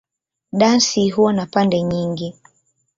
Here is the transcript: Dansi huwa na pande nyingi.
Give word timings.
Dansi 0.53 1.09
huwa 1.09 1.33
na 1.33 1.45
pande 1.45 1.81
nyingi. 1.81 2.35